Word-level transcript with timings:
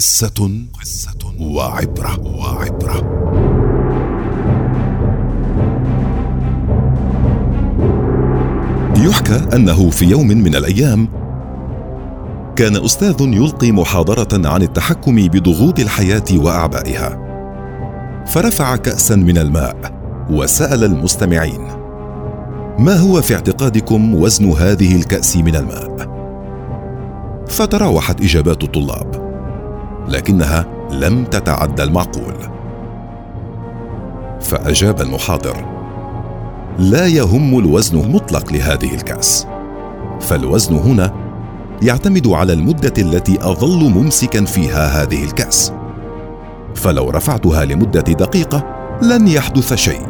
قصة 0.00 0.50
قصة 0.80 1.34
وعبرة. 1.40 2.20
وعبرة. 2.20 2.96
يحكى 8.96 9.56
أنه 9.56 9.90
في 9.90 10.04
يوم 10.04 10.26
من 10.26 10.56
الأيام 10.56 11.08
كان 12.56 12.76
أستاذ 12.76 13.16
يلقي 13.20 13.72
محاضرة 13.72 14.48
عن 14.48 14.62
التحكم 14.62 15.16
بضغوط 15.16 15.80
الحياة 15.80 16.24
وأعبائها. 16.32 17.18
فرفع 18.26 18.76
كأسا 18.76 19.16
من 19.16 19.38
الماء 19.38 19.76
وسأل 20.30 20.84
المستمعين 20.84 21.60
ما 22.78 22.96
هو 22.96 23.22
في 23.22 23.34
اعتقادكم 23.34 24.14
وزن 24.14 24.50
هذه 24.50 24.96
الكأس 24.96 25.36
من 25.36 25.56
الماء؟ 25.56 26.10
فتراوحت 27.48 28.20
إجابات 28.20 28.64
الطلاب. 28.64 29.29
لكنها 30.08 30.66
لم 30.90 31.24
تتعدى 31.24 31.82
المعقول. 31.82 32.34
فأجاب 34.40 35.00
المحاضر 35.00 35.64
لا 36.78 37.06
يهم 37.06 37.58
الوزن 37.58 38.00
المطلق 38.00 38.52
لهذه 38.52 38.94
الكأس. 38.94 39.46
فالوزن 40.20 40.74
هنا 40.76 41.14
يعتمد 41.82 42.28
على 42.28 42.52
المدة 42.52 42.92
التي 42.98 43.38
أظل 43.40 43.90
ممسكا 43.90 44.44
فيها 44.44 45.02
هذه 45.02 45.24
الكأس. 45.24 45.72
فلو 46.74 47.10
رفعتها 47.10 47.64
لمدة 47.64 48.00
دقيقة 48.00 48.64
لن 49.02 49.28
يحدث 49.28 49.74
شيء. 49.74 50.06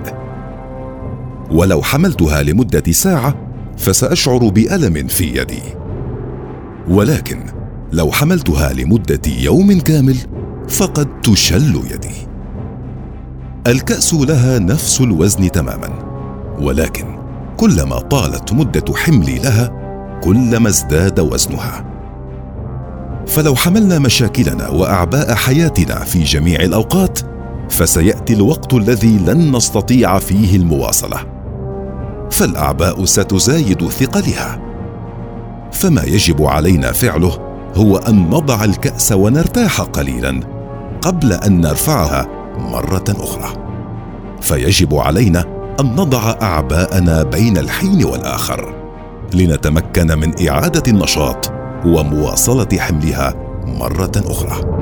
ولو 1.51 1.83
حملتها 1.83 2.43
لمدة 2.43 2.93
ساعة 2.93 3.35
فسأشعر 3.77 4.39
بألم 4.39 5.07
في 5.07 5.41
يدي. 5.41 5.63
ولكن 6.89 7.60
لو 7.93 8.13
حملتها 8.13 8.73
لمدة 8.73 9.21
يوم 9.27 9.81
كامل 9.81 10.17
فقد 10.69 11.21
تشل 11.21 11.81
يدي. 11.91 12.15
الكأس 13.67 14.15
لها 14.15 14.59
نفس 14.59 15.01
الوزن 15.01 15.51
تماما 15.51 15.89
ولكن 16.61 17.05
كلما 17.57 17.99
طالت 17.99 18.53
مدة 18.53 18.95
حملي 18.97 19.39
لها 19.39 19.73
كلما 20.23 20.69
ازداد 20.69 21.21
وزنها. 21.21 21.85
فلو 23.27 23.57
حملنا 23.57 23.99
مشاكلنا 23.99 24.69
وأعباء 24.69 25.35
حياتنا 25.35 26.05
في 26.05 26.23
جميع 26.23 26.61
الأوقات 26.61 27.19
فسيأتي 27.71 28.33
الوقت 28.35 28.75
الذي 28.75 29.19
لن 29.19 29.57
نستطيع 29.57 30.19
فيه 30.19 30.57
المواصلة. 30.57 31.19
فالأعباء 32.31 33.05
ستزايد 33.05 33.89
ثقلها. 33.89 34.61
فما 35.73 36.03
يجب 36.03 36.43
علينا 36.43 36.93
فعله 36.93 37.50
هو 37.77 37.97
أن 37.97 38.31
نضع 38.31 38.65
الكأس 38.65 39.13
ونرتاح 39.13 39.81
قليلا 39.81 40.41
قبل 41.03 41.33
أن 41.33 41.61
نرفعها 41.61 42.29
مرة 42.59 43.05
أخرى. 43.09 43.53
فيجب 44.41 44.95
علينا 44.95 45.45
أن 45.81 45.87
نضع 45.87 46.35
أعباءنا 46.43 47.23
بين 47.23 47.59
الحين 47.59 48.05
والآخر 48.05 48.75
لنتمكن 49.35 50.19
من 50.19 50.49
إعادة 50.49 50.83
النشاط 50.89 51.53
ومواصلة 51.87 52.69
حملها 52.79 53.35
مرة 53.67 54.13
أخرى. 54.17 54.81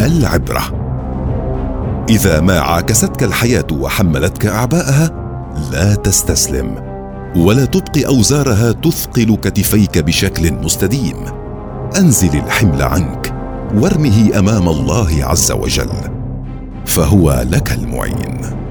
العبرة. 0.00 0.62
إذا 2.08 2.40
ما 2.40 2.60
عاكستك 2.60 3.22
الحياة 3.22 3.66
وحملتك 3.72 4.46
أعباءها 4.46 5.21
لا 5.72 5.94
تستسلم 5.94 6.92
ولا 7.36 7.64
تبقي 7.64 8.06
أوزارها 8.06 8.72
تثقل 8.72 9.36
كتفيك 9.36 9.98
بشكل 9.98 10.52
مستديم. 10.52 11.16
أنزل 11.98 12.38
الحمل 12.38 12.82
عنك 12.82 13.34
وارمه 13.74 14.38
أمام 14.38 14.68
الله 14.68 15.24
عز 15.24 15.52
وجل 15.52 15.90
فهو 16.86 17.44
لك 17.50 17.72
المعين. 17.72 18.61